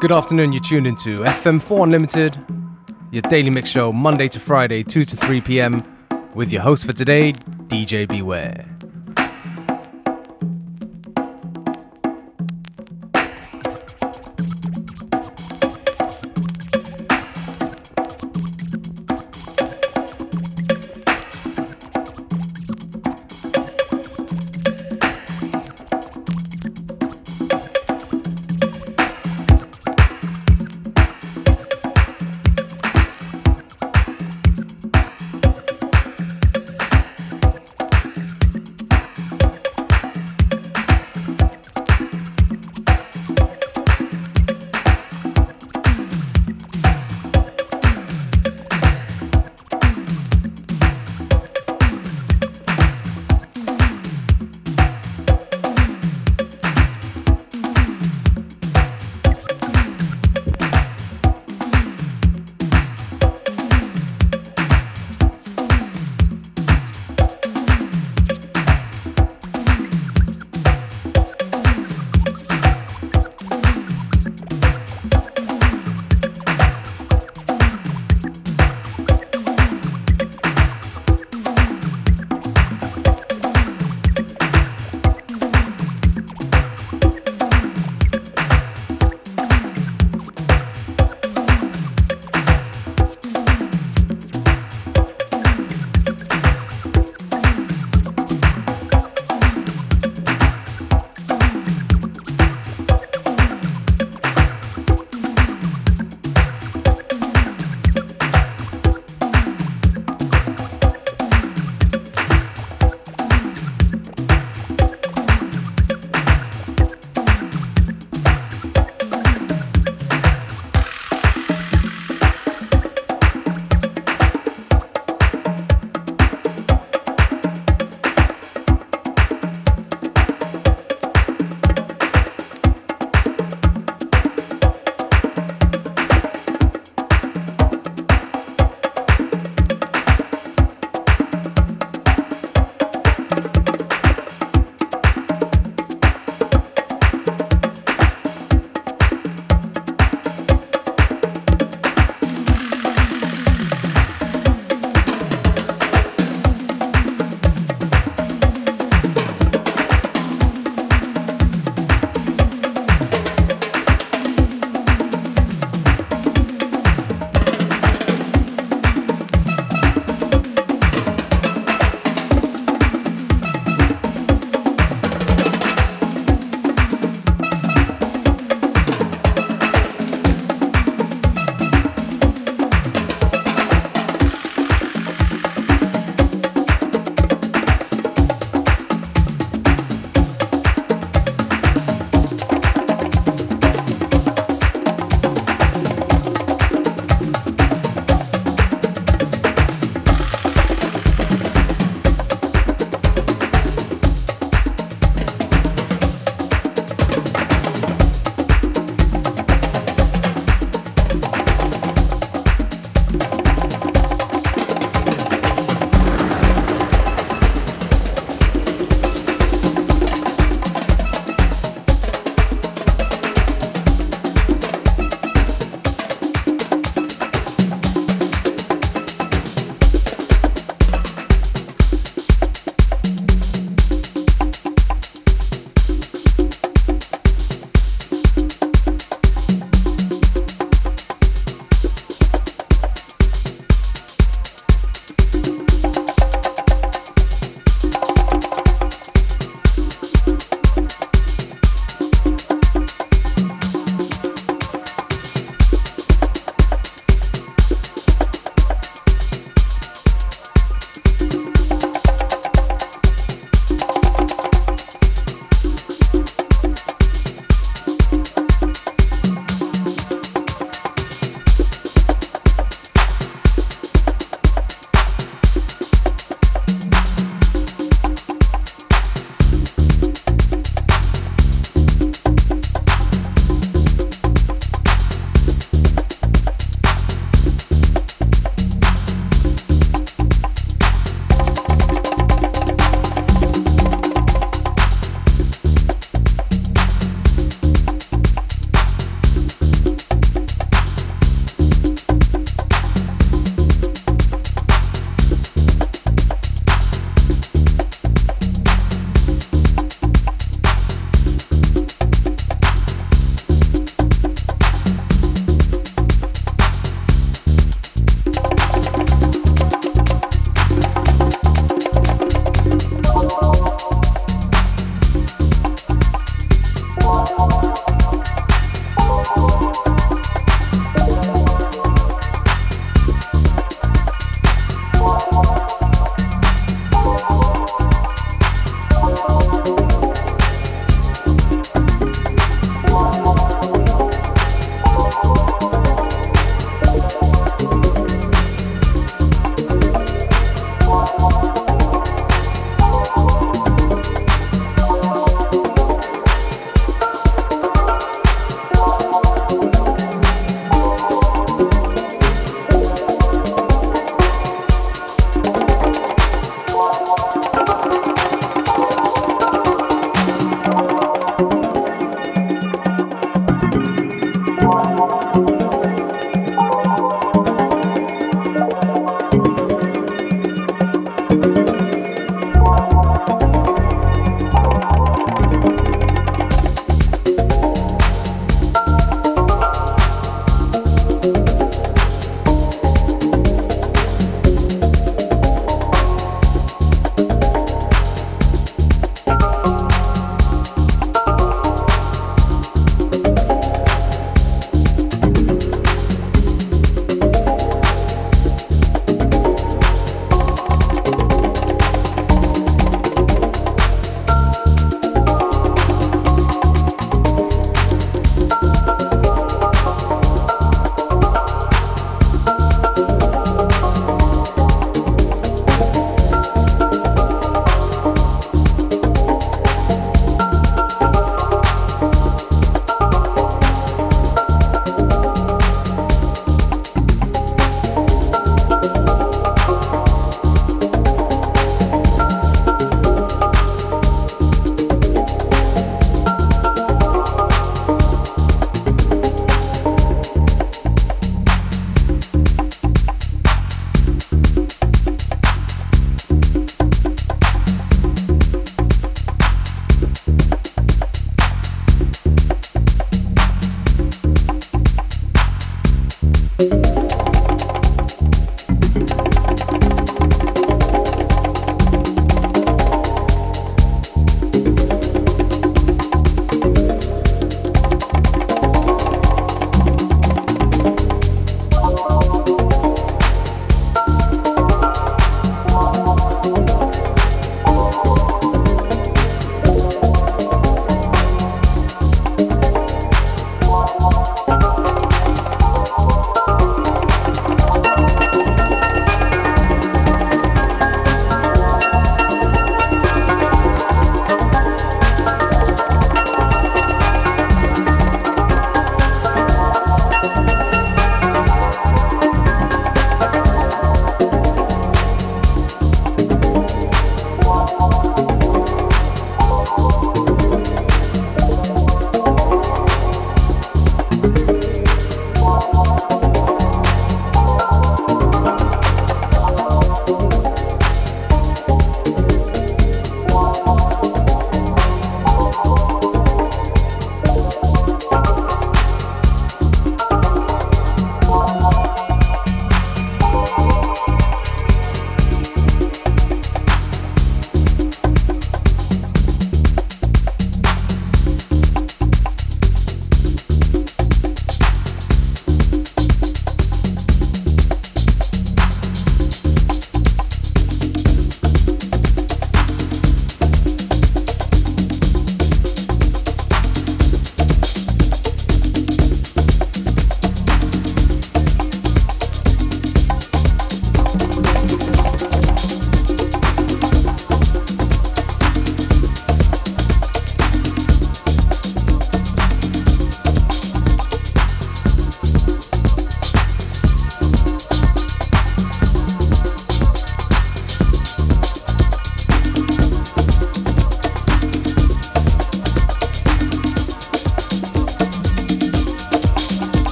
[0.00, 2.38] Good afternoon, you're tuned into FM4 Unlimited,
[3.10, 5.82] your daily mix show, Monday to Friday, 2 to 3 p.m.,
[6.34, 7.34] with your host for today,
[7.68, 8.64] DJ Beware.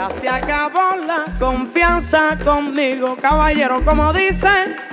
[0.00, 4.89] Ya se acabó la confianza conmigo, caballero, como dicen.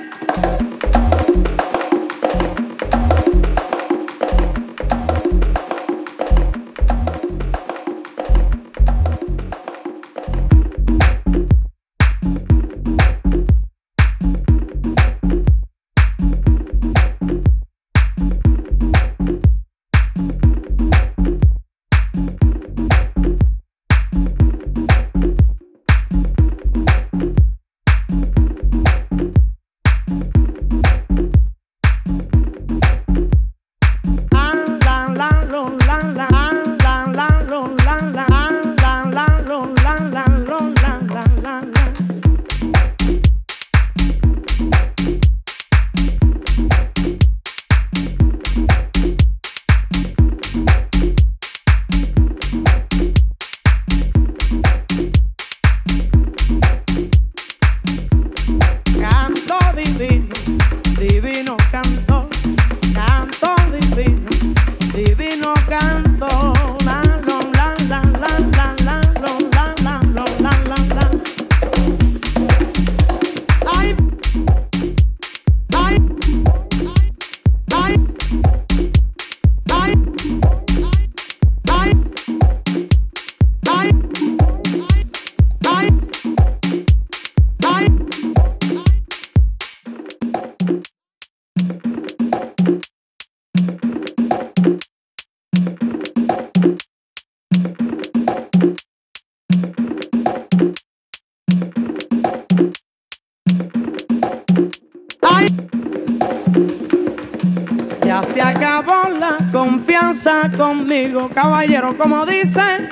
[110.57, 112.89] Conmigo, caballero, como dice.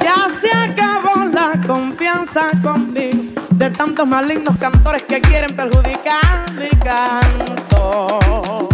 [0.00, 8.68] Ya se acabó la confianza conmigo de tantos malignos cantores que quieren perjudicar mi canto.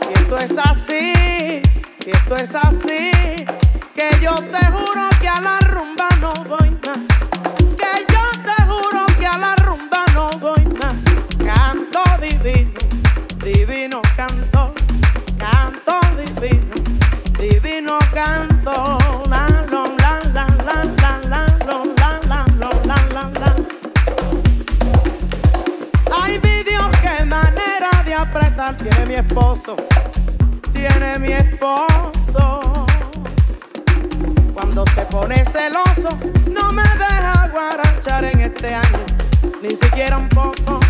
[0.00, 1.62] Si esto es así,
[2.02, 3.10] si esto es así,
[3.94, 6.57] que yo te juro que a la rumba no voy
[28.78, 29.76] tiene mi esposo,
[30.72, 32.86] tiene mi esposo.
[34.54, 36.10] Cuando se pone celoso,
[36.50, 39.06] no me deja guarachar en este año,
[39.62, 40.80] ni siquiera un poco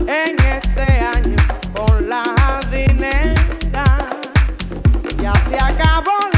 [0.00, 1.36] en este año
[1.74, 4.06] con la dinera.
[5.20, 6.35] Ya se acabó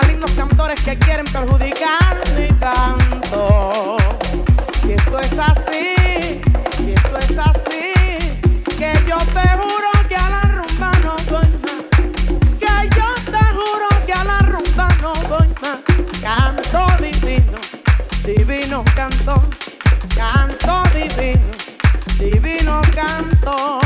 [0.00, 3.96] malignos cantores que quieren perjudicar mi canto.
[4.82, 6.40] Si esto es así,
[6.76, 7.94] si esto es así,
[8.76, 9.86] que yo te juro.
[16.22, 17.58] Canto divino,
[18.24, 19.48] divino canto,
[20.16, 21.50] canto divino,
[22.18, 23.85] divino canto.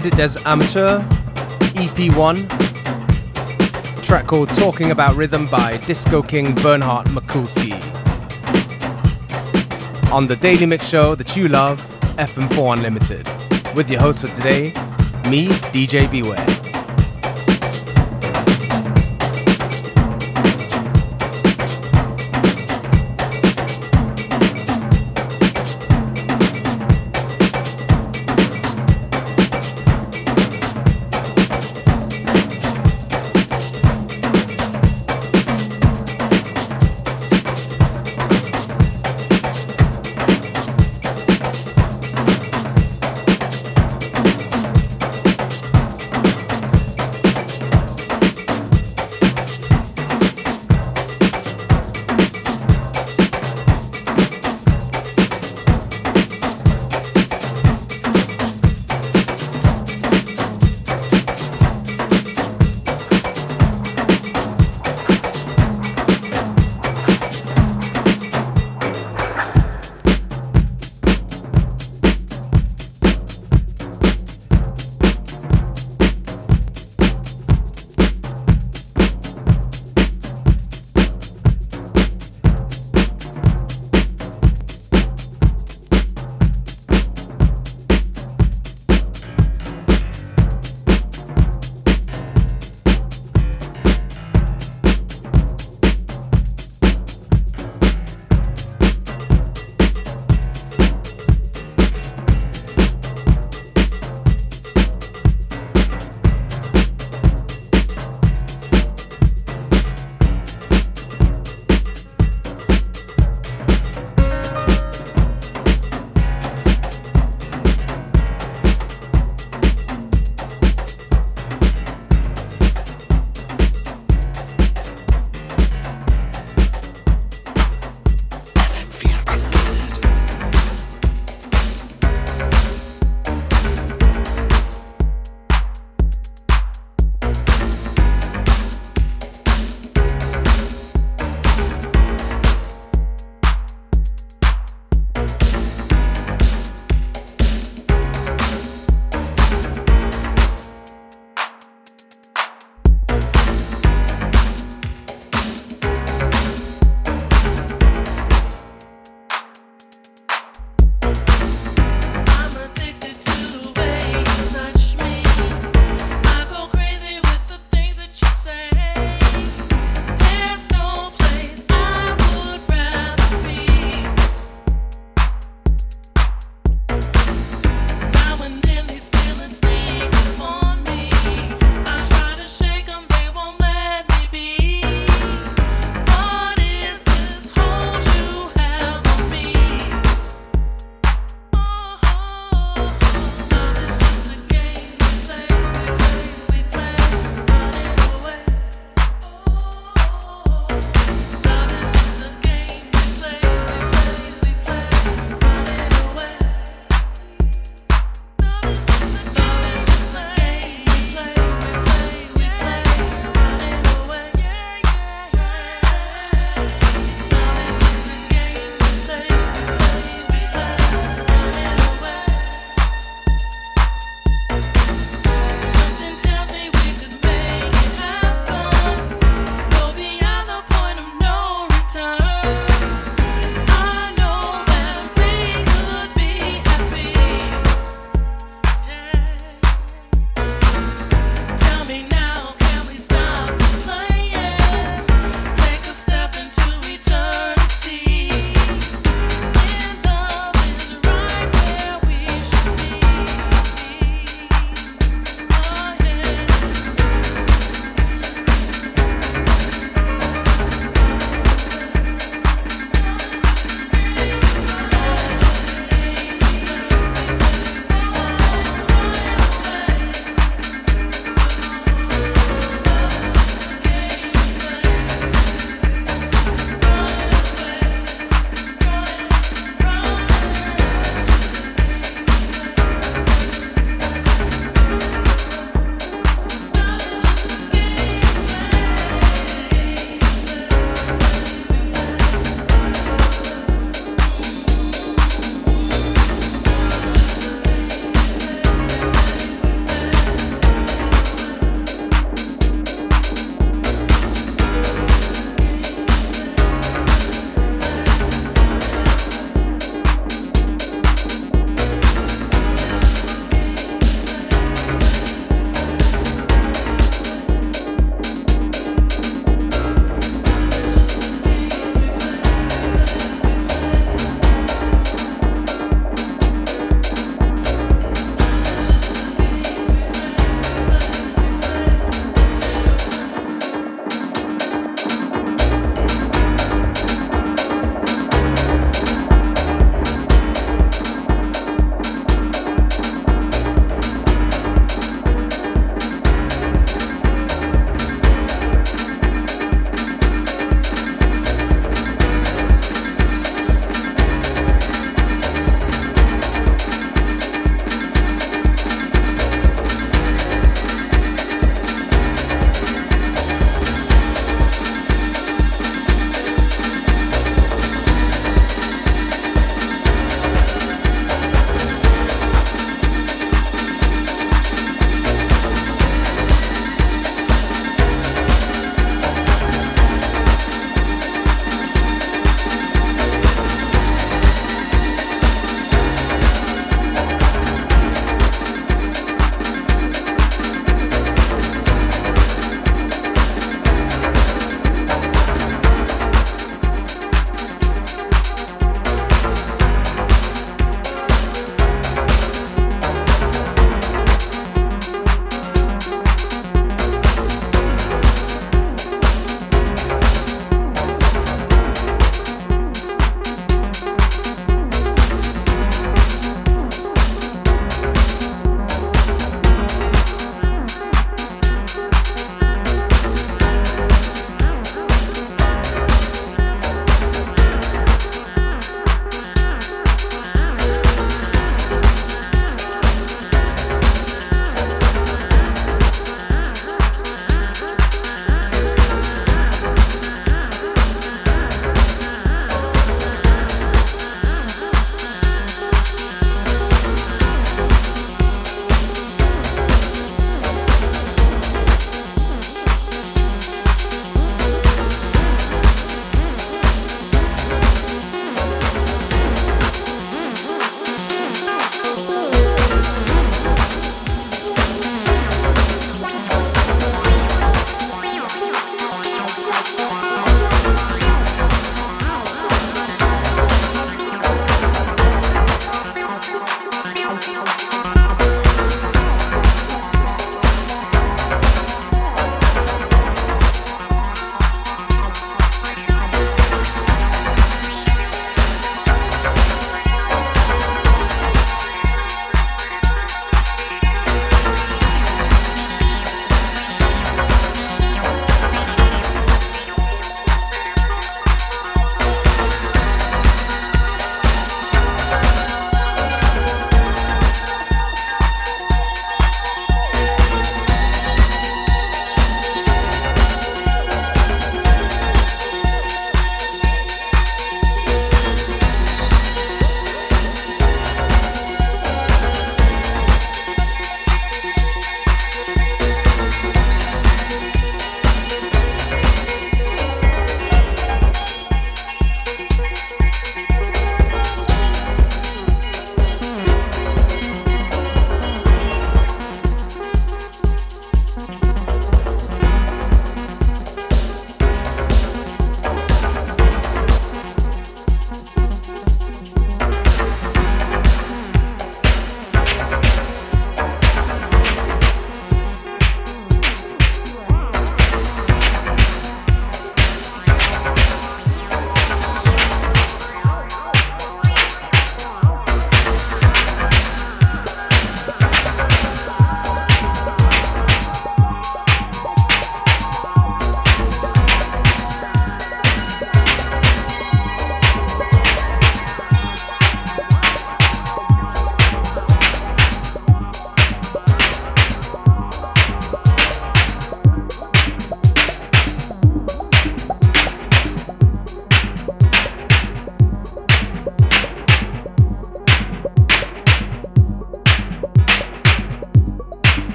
[0.00, 0.98] Edit as Amateur,
[1.76, 2.48] EP1,
[4.02, 7.74] track called Talking About Rhythm by Disco King Bernhard Makulski.
[10.10, 11.82] On the Daily Mix Show that you love,
[12.16, 13.28] FM4 Unlimited.
[13.76, 14.72] With your host for today,
[15.28, 16.59] me, DJ Beware.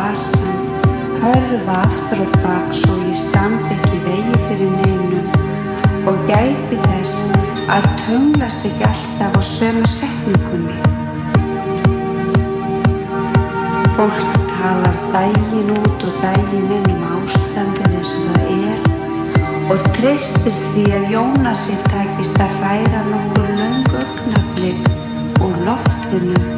[0.00, 0.56] vasan,
[1.22, 7.18] hörfa aftur og bakk svo ég stampi ekki vegi fyrir neinum og gæti þess
[7.74, 10.78] að tunglast ekki alltaf á sömu setningunni.
[13.96, 18.78] Fólk talar dægin út og dægin inn um ástandið eins og það er
[19.70, 24.90] og treystir því að Jónasi takist að hræra nokkur laung ögnaflik
[25.44, 26.48] úr loftinu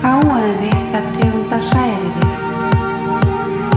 [0.00, 2.25] fáaði þetta tegunda hræri við.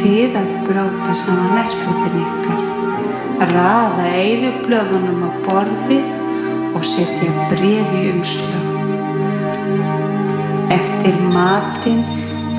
[0.00, 2.66] þið að bróta saman nærföpun ykkar.
[3.50, 8.70] Raða eigðublöðunum á borðið og setja brefi umslög
[10.74, 12.02] eftir matinn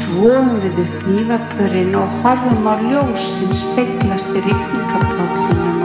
[0.01, 5.80] þvóum við upp nývapurinn og horfum á ljós sem speglast í rikningaprótlunum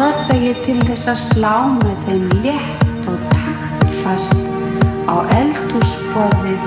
[0.00, 4.38] nota ég til þess að slá með þeim létt og taktfast
[5.12, 6.62] á eldhúsborðið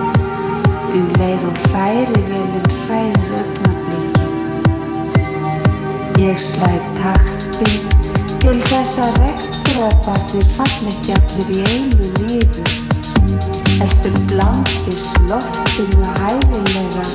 [0.99, 4.33] um leið og hræri velin hrærir augnablíkin.
[6.21, 7.71] Ég slæði takti
[8.43, 12.71] til þess að regndróparnir fall ekki allir í einu líður
[13.79, 17.09] heldur blandist loftinu hæfilega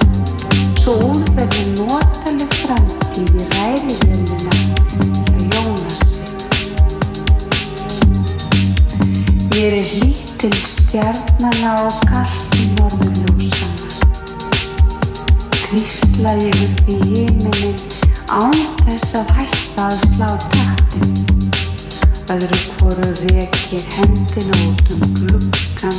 [0.82, 5.27] svo úrverði notaleg framtíð í ræðiðjöluna
[9.58, 13.88] Mér er hlýtt til stjarnana og kallt í norðurljósana.
[15.50, 17.80] Kvíslaði upp í híminin
[18.30, 18.54] án
[18.84, 21.16] þess að hætta að slá taktin.
[22.36, 25.98] Öðru hvoru rek ég hendina út um glukkan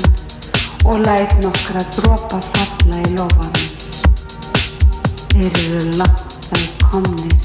[0.86, 3.68] og læt nokkra dropa falla í lofanum.
[5.36, 7.36] Þeir eru langt komnir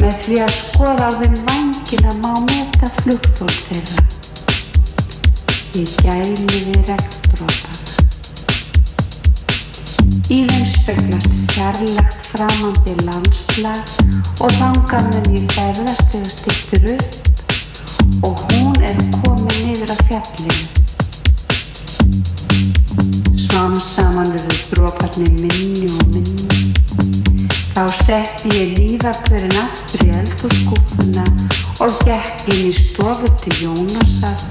[0.00, 4.11] með því að skoða á þeim vangina má meta flugþól þeirra.
[5.72, 7.78] Ég gæli við regndrópana.
[10.28, 13.80] Í þeim speglast fjarlagt framandi landslag
[14.44, 20.60] og þangar mun ég ferðast þegar styrtur upp og hún er komið niður af fjallinu.
[23.46, 27.31] Smám saman verður dróparnir minni og minni
[27.72, 31.22] Þá setti ég lífapörin aftur í eldurskúfuna
[31.80, 34.42] og gekk inn í stofu til Jónasar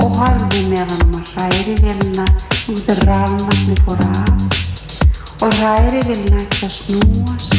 [0.00, 2.24] og horfi með hann um að hræri velina
[2.72, 7.52] út af rafnarni fór af og hræri velina ekki að snúast.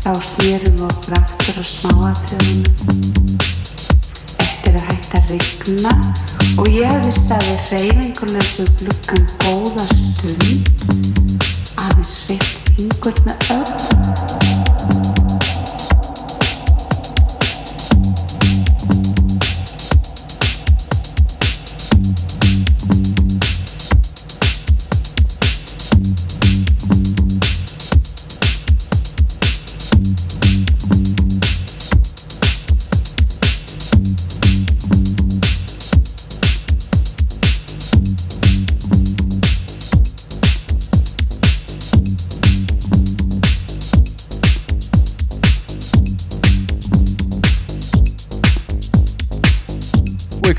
[0.00, 2.70] Þá snýrum við okkur aftur á smáatröðinu.
[4.46, 5.92] Eftir að hætta að regna
[6.56, 10.64] og ég hefði staðið hreyfingulegur glukkan góða stund
[11.76, 12.16] aðeins
[12.80, 13.20] You got
[13.50, 14.39] up.